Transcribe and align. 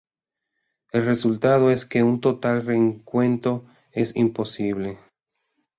El 0.93 1.05
resultado 1.05 1.69
es 1.69 1.85
que 1.85 2.01
un 2.01 2.21
total 2.21 2.65
recuento 2.65 3.65
es 3.91 4.15
imposible. 4.15 4.97